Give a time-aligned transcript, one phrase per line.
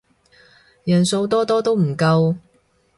[0.83, 2.35] 人數多多都唔夠